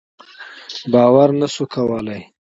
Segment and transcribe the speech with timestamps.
[0.91, 2.21] باور نه شو کولای.